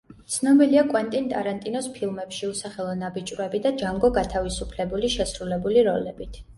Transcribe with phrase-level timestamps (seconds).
[0.35, 6.47] ცნობილია კვენტინ ტარანტინოს ფილმებში „უსახელო ნაბიჭვრები“ და „ჯანგო გათავისუფლებული“ შესრულებული როლებით.